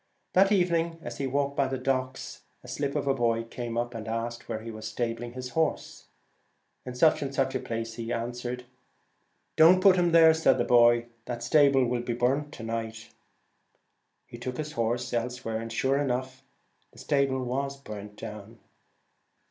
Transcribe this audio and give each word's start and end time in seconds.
That 0.33 0.51
evening, 0.51 0.97
as 1.03 1.19
he 1.19 1.27
walked 1.27 1.55
by 1.55 1.67
the 1.67 1.77
docks, 1.77 2.41
a 2.63 2.67
slip 2.67 2.95
of 2.95 3.05
a 3.05 3.13
boy 3.13 3.43
came 3.43 3.77
up 3.77 3.93
and 3.93 4.07
asked 4.07 4.49
where 4.49 4.61
he 4.61 4.71
was 4.71 4.87
stabling 4.87 5.33
his 5.33 5.49
horse. 5.49 6.07
In 6.87 6.95
such 6.95 7.21
and 7.21 7.31
such 7.31 7.53
a 7.53 7.59
place, 7.59 7.93
he 7.93 8.11
answered.' 8.11 8.65
Don't 9.57 9.79
put 9.79 9.97
him 9.97 10.11
there,' 10.11 10.33
said 10.33 10.53
the 10.53 10.63
slip 10.65 10.65
of 10.65 10.65
a 10.65 10.69
boy;' 10.75 11.05
that 11.25 11.43
stable 11.43 11.85
will 11.85 12.01
be 12.01 12.15
burnt 12.15 12.51
to 12.53 12.63
night' 12.63 13.09
He 14.25 14.39
took 14.39 14.57
his 14.57 14.71
horse 14.71 15.13
else 15.13 15.45
where, 15.45 15.59
and 15.61 15.71
sure 15.71 15.99
enough 15.99 16.41
the 16.91 16.97
stable 16.97 17.43
was 17.43 17.77
burnt 17.77 18.15
down. 18.15 18.57